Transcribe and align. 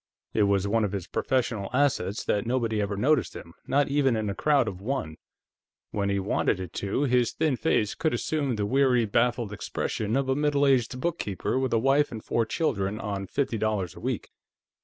It 0.33 0.41
was 0.49 0.67
one 0.67 0.83
of 0.83 0.93
his 0.93 1.05
professional 1.05 1.69
assets 1.73 2.23
that 2.23 2.47
nobody 2.47 2.81
ever 2.81 2.97
noticed 2.97 3.35
him, 3.35 3.53
not 3.67 3.87
even 3.89 4.15
in 4.15 4.31
a 4.31 4.33
crowd 4.33 4.67
of 4.67 4.81
one; 4.81 5.17
when 5.91 6.09
he 6.09 6.17
wanted 6.17 6.59
it 6.59 6.73
to, 6.81 7.03
his 7.03 7.33
thin 7.33 7.55
face 7.55 7.93
could 7.93 8.11
assume 8.15 8.55
the 8.55 8.65
weary, 8.65 9.05
baffled 9.05 9.53
expression 9.53 10.15
of 10.17 10.27
a 10.27 10.33
middle 10.35 10.65
aged 10.65 10.99
book 10.99 11.19
keeper 11.19 11.59
with 11.59 11.71
a 11.71 11.77
wife 11.77 12.11
and 12.11 12.23
four 12.23 12.47
children 12.47 12.99
on 12.99 13.27
fifty 13.27 13.59
dollars 13.59 13.93
a 13.95 13.99
week. 13.99 14.29